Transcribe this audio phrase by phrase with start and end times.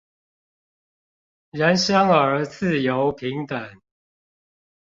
[1.51, 3.79] 人生而自由平等